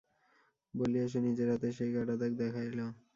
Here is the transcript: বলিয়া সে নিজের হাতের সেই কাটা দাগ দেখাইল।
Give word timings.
বলিয়া 0.73 1.05
সে 1.07 1.19
নিজের 1.27 1.47
হাতের 1.51 1.73
সেই 1.77 1.91
কাটা 1.95 2.15
দাগ 2.21 2.31
দেখাইল। 2.41 2.79